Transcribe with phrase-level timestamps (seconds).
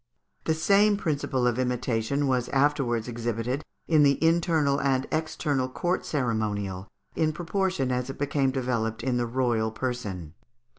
[0.45, 6.87] The same principle of imitation was afterwards exhibited in the internal and external court ceremonial,
[7.15, 10.33] in proportion as it became developed in the royal person.